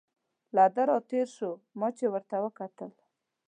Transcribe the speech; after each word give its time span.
له 0.55 0.65
ده 0.75 0.83
را 0.89 0.97
تېر 1.09 1.27
شو، 1.35 1.51
ما 1.79 1.87
چې 1.97 2.05
ورته 2.13 2.35
وکتل. 2.45 2.91